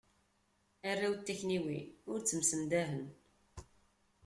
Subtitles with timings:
[0.89, 3.05] Arraw n takniwin, ur ttemsendahen.